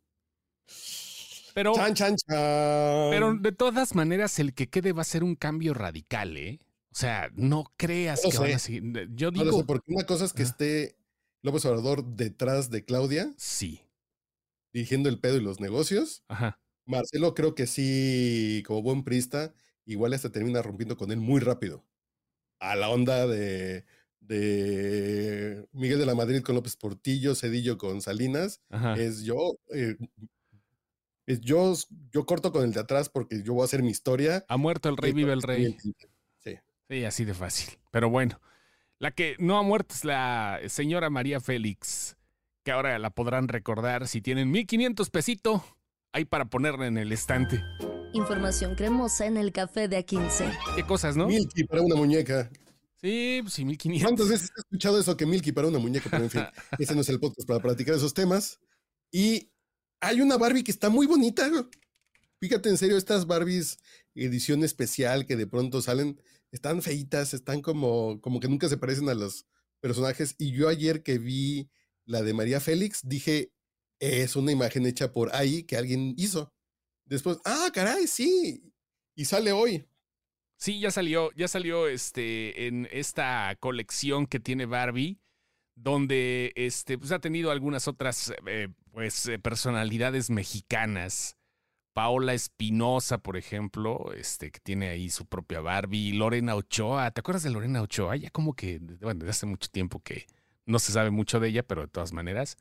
Pero, 1.53 1.73
chan, 1.73 1.93
chan, 1.93 2.15
chan. 2.17 3.09
pero 3.11 3.33
de 3.39 3.51
todas 3.53 3.95
maneras, 3.95 4.39
el 4.39 4.53
que 4.53 4.69
quede 4.69 4.91
va 4.91 5.01
a 5.03 5.05
ser 5.05 5.23
un 5.23 5.35
cambio 5.35 5.73
radical, 5.73 6.35
¿eh? 6.35 6.59
O 6.91 6.97
sea, 6.97 7.29
no 7.35 7.71
creas 7.77 8.21
No 8.23 8.29
que 8.29 8.35
sé. 8.37 8.43
van 8.43 8.51
a 8.53 8.59
seguir. 8.59 8.83
Yo 9.15 9.31
No 9.31 9.43
digo. 9.43 9.59
sé, 9.59 9.63
porque 9.65 9.93
una 9.93 10.05
cosa 10.05 10.25
es 10.25 10.33
que 10.33 10.43
esté 10.43 10.97
López 11.41 11.63
Obrador 11.65 12.03
detrás 12.05 12.69
de 12.69 12.83
Claudia, 12.83 13.33
Sí. 13.37 13.81
dirigiendo 14.73 15.07
el 15.09 15.19
pedo 15.19 15.37
y 15.37 15.41
los 15.41 15.59
negocios. 15.61 16.23
Ajá. 16.27 16.59
Marcelo 16.85 17.33
creo 17.33 17.55
que 17.55 17.67
sí, 17.67 18.63
como 18.67 18.81
buen 18.81 19.03
prista, 19.03 19.53
igual 19.85 20.13
hasta 20.13 20.31
termina 20.31 20.61
rompiendo 20.61 20.97
con 20.97 21.11
él 21.11 21.17
muy 21.19 21.39
rápido. 21.39 21.85
A 22.59 22.75
la 22.75 22.89
onda 22.89 23.27
de, 23.27 23.85
de 24.27 25.67
Miguel 25.71 25.99
de 25.99 26.05
la 26.05 26.15
Madrid 26.15 26.41
con 26.41 26.55
López 26.55 26.75
Portillo, 26.75 27.35
Cedillo 27.35 27.77
con 27.77 28.01
Salinas. 28.01 28.61
Ajá. 28.69 28.95
es 28.95 29.23
yo, 29.23 29.57
eh, 29.73 29.95
es 31.25 31.41
yo, 31.41 31.73
yo 32.11 32.25
corto 32.25 32.51
con 32.51 32.63
el 32.63 32.73
de 32.73 32.79
atrás 32.79 33.09
porque 33.09 33.43
yo 33.43 33.53
voy 33.53 33.61
a 33.61 33.65
hacer 33.65 33.83
mi 33.83 33.91
historia. 33.91 34.45
Ha 34.47 34.57
muerto 34.57 34.89
el 34.89 34.97
rey, 34.97 35.11
vive 35.11 35.33
el 35.33 35.41
rey. 35.41 35.75
Sí. 36.39 36.57
Sí, 36.89 37.03
así 37.03 37.25
de 37.25 37.33
fácil. 37.33 37.77
Pero 37.91 38.09
bueno, 38.09 38.39
la 38.99 39.11
que 39.11 39.35
no 39.39 39.57
ha 39.57 39.63
muerto 39.63 39.95
es 39.95 40.05
la 40.05 40.59
señora 40.67 41.09
María 41.09 41.39
Félix, 41.39 42.15
que 42.63 42.71
ahora 42.71 42.97
la 42.99 43.09
podrán 43.09 43.47
recordar 43.47 44.07
si 44.07 44.21
tienen 44.21 44.51
1500 44.51 45.09
pesito 45.09 45.63
ahí 46.13 46.25
para 46.25 46.45
ponerla 46.45 46.87
en 46.87 46.97
el 46.97 47.11
estante. 47.11 47.61
Información 48.13 48.75
cremosa 48.75 49.25
en 49.25 49.35
el 49.35 49.51
café 49.51 49.87
de 49.87 50.05
A15. 50.05 50.57
¿Qué 50.75 50.83
cosas, 50.83 51.17
no? 51.17 51.27
Milky 51.27 51.65
para 51.65 51.81
una 51.81 51.95
muñeca. 51.95 52.49
Sí, 53.05 53.37
pues 53.43 53.53
sí, 53.53 53.65
1500. 53.65 54.03
¿Cuántas 54.03 54.29
veces 54.29 54.49
has 54.49 54.65
escuchado 54.65 54.99
eso 54.99 55.15
que 55.15 55.27
Milky 55.27 55.51
para 55.51 55.67
una 55.67 55.77
muñeca? 55.77 56.09
Pero 56.09 56.23
en 56.23 56.31
fin, 56.31 56.41
ese 56.79 56.95
no 56.95 57.01
es 57.01 57.09
el 57.09 57.19
podcast 57.19 57.47
para 57.47 57.61
platicar 57.61 57.93
esos 57.93 58.15
temas. 58.15 58.59
Y 59.11 59.51
hay 59.99 60.21
una 60.21 60.37
Barbie 60.37 60.63
que 60.63 60.71
está 60.71 60.89
muy 60.89 61.05
bonita. 61.05 61.47
Fíjate, 62.39 62.67
en 62.67 62.79
serio, 62.79 62.97
estas 62.97 63.27
Barbies 63.27 63.77
edición 64.15 64.63
especial 64.63 65.27
que 65.27 65.35
de 65.35 65.45
pronto 65.45 65.83
salen, 65.83 66.19
están 66.51 66.81
feitas, 66.81 67.35
están 67.35 67.61
como, 67.61 68.19
como 68.21 68.39
que 68.39 68.47
nunca 68.47 68.69
se 68.69 68.77
parecen 68.77 69.07
a 69.09 69.13
los 69.13 69.45
personajes. 69.81 70.33
Y 70.39 70.53
yo 70.53 70.67
ayer 70.67 71.03
que 71.03 71.19
vi 71.19 71.69
la 72.05 72.23
de 72.23 72.33
María 72.33 72.59
Félix, 72.59 73.01
dije, 73.03 73.51
es 73.99 74.35
una 74.35 74.51
imagen 74.51 74.87
hecha 74.87 75.13
por 75.13 75.35
ahí 75.35 75.61
que 75.61 75.77
alguien 75.77 76.15
hizo. 76.17 76.55
Después, 77.05 77.37
ah, 77.45 77.69
caray, 77.71 78.07
sí. 78.07 78.73
Y 79.13 79.25
sale 79.25 79.51
hoy. 79.51 79.85
Sí, 80.57 80.79
ya 80.79 80.91
salió, 80.91 81.31
ya 81.33 81.47
salió 81.47 81.87
este 81.87 82.67
en 82.67 82.87
esta 82.91 83.55
colección 83.59 84.25
que 84.25 84.39
tiene 84.39 84.65
Barbie, 84.65 85.19
donde 85.75 86.53
este 86.55 86.97
pues 86.97 87.11
ha 87.11 87.19
tenido 87.19 87.51
algunas 87.51 87.87
otras 87.87 88.33
eh, 88.47 88.69
pues 88.91 89.27
eh, 89.27 89.39
personalidades 89.39 90.29
mexicanas. 90.29 91.37
Paola 91.93 92.33
Espinosa, 92.33 93.19
por 93.19 93.37
ejemplo, 93.37 94.11
este 94.13 94.51
que 94.51 94.59
tiene 94.59 94.89
ahí 94.89 95.09
su 95.09 95.25
propia 95.25 95.61
Barbie, 95.61 96.11
Lorena 96.11 96.55
Ochoa, 96.55 97.09
¿te 97.11 97.21
acuerdas 97.21 97.43
de 97.43 97.51
Lorena 97.51 97.81
Ochoa? 97.81 98.17
Ya 98.17 98.29
como 98.31 98.53
que 98.53 98.79
bueno, 98.99 99.19
desde 99.19 99.31
hace 99.31 99.45
mucho 99.45 99.69
tiempo 99.69 100.01
que 100.01 100.25
no 100.65 100.79
se 100.79 100.91
sabe 100.91 101.09
mucho 101.09 101.39
de 101.39 101.49
ella, 101.49 101.63
pero 101.63 101.83
de 101.83 101.87
todas 101.87 102.11
maneras 102.11 102.57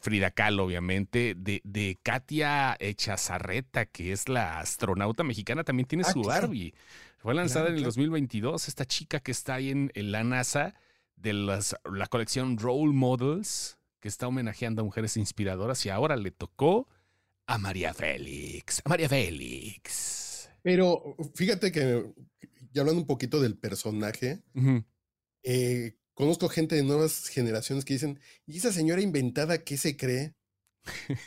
Frida 0.00 0.30
Kahlo, 0.30 0.64
obviamente, 0.64 1.34
de, 1.36 1.60
de 1.64 1.98
Katia 2.02 2.76
Echazarreta, 2.78 3.86
que 3.86 4.12
es 4.12 4.28
la 4.28 4.60
astronauta 4.60 5.24
mexicana, 5.24 5.64
también 5.64 5.86
tiene 5.88 6.04
Ah, 6.06 6.12
su 6.12 6.22
claro. 6.22 6.42
Barbie. 6.48 6.74
Fue 7.18 7.34
lanzada 7.34 7.66
Claro, 7.66 7.72
en 7.72 7.76
el 7.78 7.82
claro. 7.82 7.90
2022, 7.92 8.68
esta 8.68 8.84
chica 8.84 9.20
que 9.20 9.32
está 9.32 9.54
ahí 9.54 9.70
en, 9.70 9.90
en 9.94 10.12
la 10.12 10.22
NASA 10.24 10.74
de 11.16 11.32
las, 11.34 11.76
la 11.92 12.06
colección 12.06 12.56
Role 12.56 12.92
Models, 12.94 13.76
que 14.00 14.08
está 14.08 14.26
homenajeando 14.28 14.80
a 14.82 14.84
mujeres 14.84 15.16
inspiradoras 15.18 15.84
y 15.84 15.90
ahora 15.90 16.16
le 16.16 16.30
tocó 16.30 16.88
a 17.46 17.58
María 17.58 17.92
Félix. 17.92 18.80
A 18.84 18.88
María 18.88 19.08
Félix. 19.08 20.48
Pero 20.62 21.16
fíjate 21.34 21.72
que, 21.72 22.10
ya 22.72 22.80
hablando 22.82 23.00
un 23.02 23.06
poquito 23.06 23.40
del 23.40 23.56
personaje, 23.58 24.40
eh, 25.42 25.96
conozco 26.20 26.48
gente 26.48 26.76
de 26.76 26.82
nuevas 26.82 27.28
generaciones 27.28 27.84
que 27.84 27.94
dicen, 27.94 28.20
¿y 28.46 28.58
esa 28.58 28.72
señora 28.72 29.00
inventada 29.00 29.64
qué 29.64 29.76
se 29.76 29.96
cree? 29.96 30.34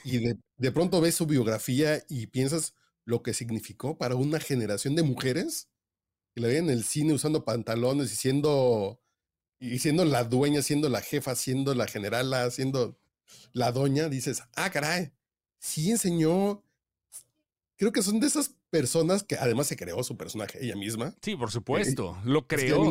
Y 0.03 0.19
de, 0.19 0.37
de 0.57 0.71
pronto 0.71 1.01
ves 1.01 1.15
su 1.15 1.25
biografía 1.25 2.03
y 2.09 2.27
piensas 2.27 2.75
lo 3.05 3.21
que 3.21 3.33
significó 3.33 3.97
para 3.97 4.15
una 4.15 4.39
generación 4.39 4.95
de 4.95 5.03
mujeres 5.03 5.69
que 6.33 6.41
la 6.41 6.47
veían 6.47 6.65
en 6.65 6.71
el 6.71 6.83
cine 6.83 7.13
usando 7.13 7.45
pantalones 7.45 8.11
y 8.11 8.15
siendo, 8.15 9.01
y 9.59 9.79
siendo 9.79 10.05
la 10.05 10.23
dueña, 10.23 10.61
siendo 10.61 10.89
la 10.89 11.01
jefa, 11.01 11.35
siendo 11.35 11.75
la 11.75 11.87
generala, 11.87 12.49
siendo 12.49 12.99
la 13.51 13.71
doña, 13.71 14.09
dices, 14.09 14.43
ah, 14.55 14.71
caray, 14.71 15.11
sí 15.59 15.91
enseñó. 15.91 16.63
Creo 17.77 17.91
que 17.91 18.01
son 18.01 18.19
de 18.19 18.27
esas 18.27 18.55
personas 18.73 19.23
que 19.23 19.35
además 19.35 19.67
se 19.67 19.75
creó 19.77 20.03
su 20.03 20.17
personaje 20.17 20.57
ella 20.65 20.75
misma. 20.75 21.15
Sí, 21.21 21.35
por 21.35 21.51
supuesto, 21.51 22.17
lo 22.25 22.47
creó. 22.47 22.89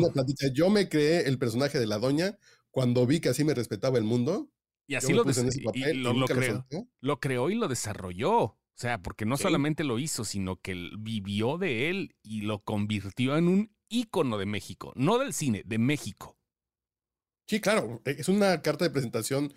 Yo 0.53 0.69
me 0.69 0.87
creé 0.87 1.27
el 1.27 1.37
personaje 1.37 1.77
de 1.77 1.85
la 1.87 1.99
doña 1.99 2.37
cuando 2.71 3.05
vi 3.05 3.19
que 3.19 3.27
así 3.27 3.43
me 3.43 3.53
respetaba 3.53 3.97
el 3.97 4.05
mundo. 4.05 4.49
Y 4.87 4.95
así 4.95 5.11
lo, 5.11 5.23
y- 5.23 5.93
lo- 5.93 6.25
creó. 6.25 6.65
lo 7.01 7.19
creó 7.19 7.49
y 7.49 7.55
lo 7.55 7.67
desarrolló. 7.67 8.33
O 8.39 8.57
sea, 8.75 9.01
porque 9.01 9.25
no 9.25 9.35
Sí. 9.35 9.43
solamente 9.43 9.83
lo 9.83 9.99
hizo, 9.99 10.23
sino 10.23 10.61
que 10.61 10.89
vivió 10.97 11.57
de 11.57 11.89
él 11.89 12.15
y 12.23 12.41
lo 12.41 12.63
convirtió 12.63 13.37
en 13.37 13.47
un 13.49 13.75
ícono 13.89 14.37
de 14.37 14.45
México. 14.45 14.93
No 14.95 15.19
del 15.19 15.33
cine, 15.33 15.63
de 15.65 15.77
México. 15.79 16.37
Sí, 17.45 17.59
claro, 17.59 18.01
e- 18.05 18.15
es 18.19 18.29
una 18.29 18.61
carta 18.61 18.85
de 18.85 18.91
presentación. 18.91 19.53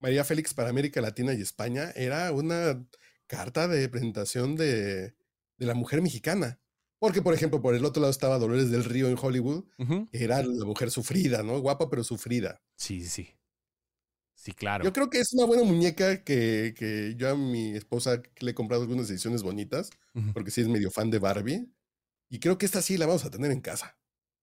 María 0.00 0.22
Félix 0.24 0.54
para 0.54 0.70
América 0.70 1.00
Latina 1.00 1.34
y 1.34 1.40
España 1.42 1.90
era 1.96 2.30
una 2.32 2.86
carta 3.26 3.66
de 3.66 3.88
presentación 3.88 4.54
de, 4.56 5.14
de 5.56 5.66
la 5.66 5.74
mujer 5.74 6.02
mexicana. 6.02 6.60
Porque, 6.98 7.20
por 7.20 7.34
ejemplo, 7.34 7.60
por 7.60 7.74
el 7.74 7.84
otro 7.84 8.00
lado 8.00 8.10
estaba 8.10 8.38
Dolores 8.38 8.70
del 8.70 8.84
Río 8.84 9.08
en 9.08 9.18
Hollywood, 9.20 9.64
que 10.10 10.24
era 10.24 10.42
la 10.42 10.64
mujer 10.64 10.90
sufrida, 10.90 11.42
¿no? 11.42 11.60
Guapa 11.60 11.90
pero 11.90 12.02
sufrida. 12.02 12.62
Sí, 12.76 13.04
sí, 13.04 13.28
sí. 14.34 14.52
Claro. 14.54 14.84
Yo 14.84 14.92
creo 14.92 15.10
que 15.10 15.18
es 15.20 15.32
una 15.32 15.44
buena 15.44 15.64
muñeca 15.64 16.22
que, 16.22 16.72
que 16.76 17.14
yo 17.16 17.30
a 17.30 17.36
mi 17.36 17.74
esposa 17.74 18.22
le 18.38 18.50
he 18.50 18.54
comprado 18.54 18.82
algunas 18.82 19.10
ediciones 19.10 19.42
bonitas, 19.42 19.90
porque 20.32 20.50
sí 20.50 20.60
es 20.60 20.68
medio 20.68 20.90
fan 20.90 21.10
de 21.10 21.18
Barbie. 21.18 21.68
Y 22.28 22.38
creo 22.38 22.56
que 22.56 22.66
esta 22.66 22.80
sí 22.80 22.96
la 22.96 23.06
vamos 23.06 23.24
a 23.24 23.30
tener 23.30 23.50
en 23.50 23.60
casa. 23.60 23.98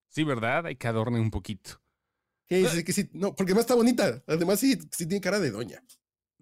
Sí, 0.10 0.24
¿verdad? 0.24 0.66
Hay 0.66 0.76
que 0.76 0.88
adornar 0.88 1.22
un 1.22 1.32
poquito. 1.32 1.82
Sí, 2.48 2.66
sí, 2.68 2.84
que 2.84 2.94
sí. 2.94 3.10
No, 3.14 3.36
porque 3.36 3.52
además 3.52 3.64
está 3.64 3.76
bonita. 3.76 4.24
Además, 4.28 4.60
sí, 4.60 4.78
sí 4.92 5.08
tiene 5.08 5.22
cara 5.22 5.40
de 5.40 5.52
doña. 5.52 5.84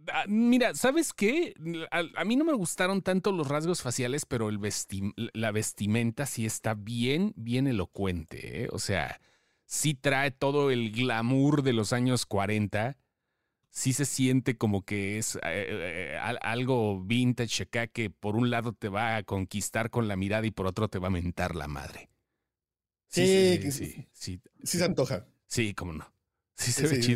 Ah, 0.08 0.26
Mira, 0.28 0.74
¿sabes 0.74 1.14
qué? 1.14 1.54
A, 1.92 2.04
a 2.16 2.26
mí 2.26 2.36
no 2.36 2.44
me 2.46 2.54
gustaron 2.54 3.02
tanto 3.02 3.32
los 3.32 3.48
rasgos 3.48 3.82
faciales, 3.82 4.26
pero 4.26 4.50
el 4.50 4.60
vestim- 4.60 5.14
la 5.34 5.52
vestimenta 5.52 6.26
sí 6.26 6.46
está 6.46 6.74
bien, 6.74 7.34
bien 7.36 7.68
elocuente. 7.68 8.64
¿eh? 8.64 8.68
O 8.72 8.80
sea, 8.80 9.20
sí 9.66 9.94
trae 9.94 10.32
todo 10.32 10.72
el 10.72 10.92
glamour 10.92 11.62
de 11.64 11.74
los 11.74 11.94
años 11.94 12.26
40. 12.26 12.98
Sí 13.70 13.94
se 13.94 14.06
siente 14.06 14.58
como 14.58 14.84
que 14.84 15.18
es 15.18 15.36
eh, 15.38 15.40
eh, 15.44 16.18
al- 16.22 16.40
algo 16.42 17.02
vintage 17.02 17.64
acá 17.64 17.88
que 17.88 18.10
por 18.10 18.36
un 18.36 18.50
lado 18.50 18.74
te 18.74 18.90
va 18.90 19.16
a 19.16 19.24
conquistar 19.24 19.90
con 19.90 20.08
la 20.08 20.16
mirada 20.18 20.46
y 20.46 20.52
por 20.52 20.68
otro 20.68 20.90
te 20.90 21.00
va 21.00 21.08
a 21.08 21.12
mentar 21.12 21.56
la 21.56 21.68
madre. 21.68 22.10
Sí, 23.08 23.26
sí, 23.28 23.72
sí, 23.72 23.72
sí, 23.72 24.08
sí, 24.14 24.42
Sí 24.64 24.78
se 24.78 24.86
antoja. 24.86 25.28
sí, 25.48 25.74
cómo 25.74 25.94
no. 25.94 26.14
Sí 26.56 26.72
se 26.72 26.88
ve 26.88 27.02
Sí. 27.02 27.16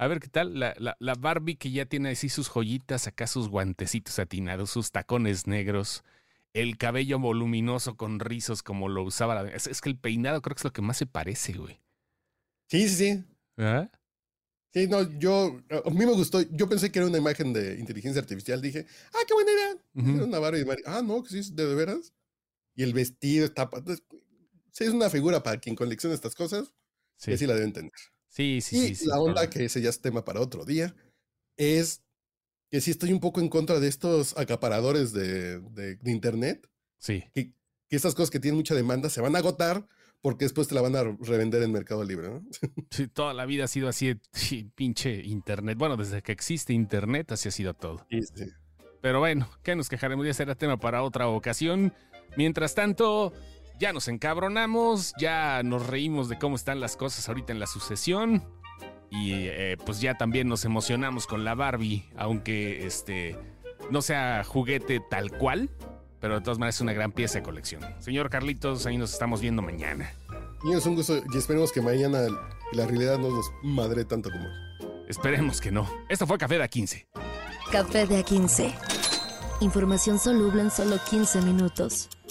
A 0.00 0.08
ver 0.08 0.18
qué 0.18 0.28
tal 0.28 0.58
la, 0.58 0.74
la, 0.78 0.96
la 0.98 1.14
Barbie 1.14 1.56
que 1.56 1.70
ya 1.70 1.84
tiene 1.84 2.08
así 2.08 2.30
sus 2.30 2.48
joyitas, 2.48 3.06
acá 3.06 3.26
sus 3.26 3.50
guantecitos 3.50 4.18
atinados, 4.18 4.70
sus 4.70 4.92
tacones 4.92 5.46
negros, 5.46 6.04
el 6.54 6.78
cabello 6.78 7.18
voluminoso 7.18 7.98
con 7.98 8.18
rizos 8.18 8.62
como 8.62 8.88
lo 8.88 9.02
usaba 9.02 9.34
la... 9.34 9.50
Es, 9.50 9.66
es 9.66 9.82
que 9.82 9.90
el 9.90 9.98
peinado 9.98 10.40
creo 10.40 10.54
que 10.54 10.60
es 10.60 10.64
lo 10.64 10.72
que 10.72 10.80
más 10.80 10.96
se 10.96 11.04
parece, 11.04 11.52
güey. 11.52 11.82
Sí, 12.70 12.88
sí, 12.88 12.94
sí. 12.94 13.24
¿Ah? 13.58 13.90
Sí, 14.72 14.88
no, 14.88 15.02
yo, 15.18 15.60
a 15.68 15.90
mí 15.90 16.06
me 16.06 16.14
gustó, 16.14 16.40
yo 16.40 16.66
pensé 16.66 16.90
que 16.90 17.00
era 17.00 17.08
una 17.08 17.18
imagen 17.18 17.52
de 17.52 17.78
inteligencia 17.78 18.22
artificial, 18.22 18.62
dije, 18.62 18.86
ah, 19.12 19.18
qué 19.28 19.34
buena 19.34 19.52
idea. 19.52 20.14
Era 20.14 20.24
una 20.24 20.38
Barbie, 20.38 20.64
Barbie. 20.64 20.84
Ah, 20.86 21.02
no, 21.04 21.22
que 21.22 21.28
sí, 21.28 21.52
de, 21.52 21.66
de 21.66 21.74
veras. 21.74 22.14
Y 22.74 22.84
el 22.84 22.94
vestido 22.94 23.44
está, 23.44 23.68
sí, 24.70 24.84
es 24.84 24.94
una 24.94 25.10
figura 25.10 25.42
para 25.42 25.60
quien 25.60 25.76
colecciona 25.76 26.14
estas 26.14 26.34
cosas, 26.34 26.72
Sí, 27.16 27.32
que 27.32 27.36
sí 27.36 27.46
la 27.46 27.52
debe 27.52 27.66
entender. 27.66 27.92
Sí, 28.30 28.60
sí. 28.62 28.76
y 28.76 28.88
sí, 28.88 28.94
sí, 28.94 29.06
la 29.06 29.20
onda, 29.20 29.50
que 29.50 29.66
ese 29.66 29.82
ya 29.82 29.90
es 29.90 30.00
tema 30.00 30.24
para 30.24 30.40
otro 30.40 30.64
día, 30.64 30.94
es 31.58 32.02
que 32.70 32.80
sí 32.80 32.90
estoy 32.92 33.12
un 33.12 33.20
poco 33.20 33.40
en 33.40 33.48
contra 33.48 33.80
de 33.80 33.88
estos 33.88 34.36
acaparadores 34.38 35.12
de, 35.12 35.60
de- 35.60 35.96
de 35.96 36.10
internet, 36.10 36.66
Sí, 36.98 37.24
que, 37.34 37.52
que 37.88 37.96
estas 37.96 38.14
cosas 38.14 38.30
que 38.30 38.40
tienen 38.40 38.56
mucha 38.58 38.74
demanda 38.74 39.08
se 39.10 39.20
van 39.20 39.34
a 39.34 39.38
agotar 39.40 39.86
porque 40.22 40.44
después 40.44 40.68
te 40.68 40.74
la 40.74 40.82
van 40.82 40.94
a 40.96 41.02
revender 41.02 41.62
en 41.62 41.72
Mercado 41.72 42.04
Libre, 42.04 42.28
¿no? 42.28 42.46
sí, 42.90 43.08
toda 43.08 43.32
la 43.34 43.46
vida 43.46 43.64
ha 43.64 43.68
sido 43.68 43.88
así, 43.88 44.20
sí, 44.32 44.70
pinche 44.74 45.22
internet. 45.24 45.78
Bueno, 45.78 45.96
desde 45.96 46.22
que 46.22 46.32
existe 46.32 46.72
internet 46.74 47.32
así 47.32 47.48
ha 47.48 47.52
sido 47.52 47.74
todo. 47.74 48.06
Sí, 48.10 48.20
sí. 48.34 48.44
Pero 49.00 49.18
bueno, 49.18 49.48
¿qué 49.62 49.74
nos 49.74 49.88
quejaremos? 49.88 50.26
Ya 50.26 50.34
será 50.34 50.54
tema 50.54 50.78
para 50.78 51.02
otra 51.02 51.26
ocasión. 51.28 51.94
Mientras 52.36 52.74
tanto, 52.74 53.32
ya 53.80 53.92
nos 53.94 54.08
encabronamos, 54.08 55.14
ya 55.18 55.62
nos 55.64 55.86
reímos 55.86 56.28
de 56.28 56.38
cómo 56.38 56.54
están 56.54 56.80
las 56.80 56.96
cosas 56.96 57.26
ahorita 57.28 57.52
en 57.52 57.58
la 57.58 57.66
sucesión. 57.66 58.44
Y 59.10 59.32
eh, 59.48 59.76
pues 59.84 60.00
ya 60.00 60.16
también 60.16 60.46
nos 60.46 60.64
emocionamos 60.64 61.26
con 61.26 61.44
la 61.44 61.54
Barbie, 61.56 62.08
aunque 62.16 62.86
este 62.86 63.36
no 63.90 64.02
sea 64.02 64.44
juguete 64.44 65.00
tal 65.10 65.32
cual, 65.32 65.70
pero 66.20 66.34
de 66.34 66.40
todas 66.42 66.58
maneras 66.58 66.76
es 66.76 66.80
una 66.82 66.92
gran 66.92 67.10
pieza 67.10 67.38
de 67.38 67.42
colección. 67.42 67.82
Señor 67.98 68.30
Carlitos, 68.30 68.86
ahí 68.86 68.98
nos 68.98 69.12
estamos 69.12 69.40
viendo 69.40 69.62
mañana. 69.62 70.12
Y 70.62 70.74
es 70.74 70.86
un 70.86 70.94
gusto 70.94 71.20
y 71.32 71.36
esperemos 71.36 71.72
que 71.72 71.80
mañana 71.80 72.20
la 72.72 72.86
realidad 72.86 73.18
no 73.18 73.30
nos 73.30 73.50
madre 73.62 74.04
tanto 74.04 74.30
como 74.30 74.44
hoy. 74.44 75.06
Esperemos 75.08 75.60
que 75.60 75.72
no. 75.72 75.90
Esto 76.08 76.26
fue 76.26 76.38
Café 76.38 76.58
de 76.58 76.64
A15. 76.64 77.06
Café 77.72 78.06
de 78.06 78.24
A15. 78.24 78.72
Información 79.60 80.20
soluble 80.20 80.62
en 80.62 80.70
solo 80.70 80.98
15 81.10 81.42
minutos. 81.42 82.08